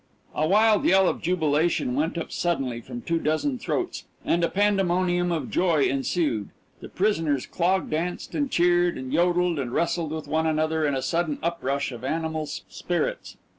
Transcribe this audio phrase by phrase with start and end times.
[0.33, 5.31] A wild yell of jubilation went up suddenly from two dozen throats and a pandemonium
[5.31, 6.49] of joy ensued.
[6.79, 11.03] The prisoners clog danced and cheered and yodled and wrestled with one another in a
[11.03, 13.37] sudden uprush of animal spirits.